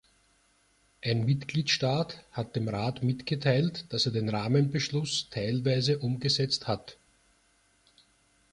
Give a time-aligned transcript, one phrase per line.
[1.03, 6.97] Ein Mitgliedstaat hat dem Rat mitgeteilt, dass er den Rahmenbeschluss teilweise umgesetzt hat.